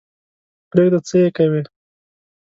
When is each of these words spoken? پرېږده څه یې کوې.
پرېږده 0.69 0.99
څه 1.07 1.15
یې 1.21 1.29
کوې. 1.37 1.61